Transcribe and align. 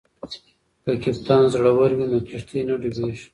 که 0.83 0.91
کپتان 1.03 1.43
زړور 1.53 1.91
وي 1.97 2.05
نو 2.11 2.19
کښتۍ 2.27 2.61
نه 2.67 2.75
ډوبیږي. 2.81 3.25